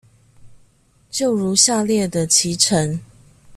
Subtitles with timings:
[1.11, 2.99] 就如下列的期程